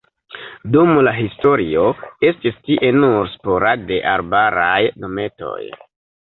[0.75, 1.83] Dum la historio
[2.29, 5.61] estis tie nur sporade arbaraj dometoj.